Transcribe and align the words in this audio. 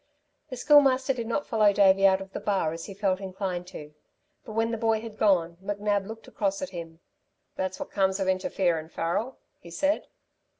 The 0.49 0.57
Schoolmaster 0.57 1.13
did 1.13 1.27
not 1.27 1.45
follow 1.45 1.71
Davey 1.71 2.07
out 2.07 2.21
of 2.21 2.33
the 2.33 2.39
bar 2.39 2.73
as 2.73 2.85
he 2.85 2.95
felt 2.95 3.19
inclined 3.21 3.67
to; 3.67 3.93
but 4.43 4.53
when 4.53 4.71
the 4.71 4.77
boy 4.79 4.99
had 4.99 5.15
gone 5.15 5.57
McNab 5.63 6.07
looked 6.07 6.27
across 6.27 6.59
at 6.63 6.71
him. 6.71 7.01
"That's 7.55 7.79
what 7.79 7.91
comes 7.91 8.19
of 8.19 8.27
interferin', 8.27 8.89
Farrel," 8.89 9.37
he 9.59 9.69
said. 9.69 10.07